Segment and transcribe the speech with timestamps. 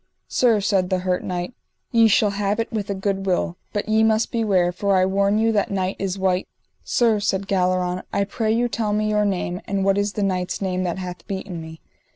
[0.27, 1.53] Sir, said the hurt knight,
[1.91, 5.37] ye shall have it with a good will; but ye must beware, for I warn
[5.37, 6.47] you that knight is wight.
[6.83, 10.59] Sir, said Galleron, I pray you tell me your name, and what is that knight's
[10.59, 11.81] name that hath beaten me.